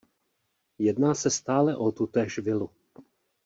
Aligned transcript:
Jedná 0.77 1.13
se 1.13 1.29
stále 1.31 1.75
o 1.75 1.91
tutéž 1.91 2.39
vilu. 2.39 2.69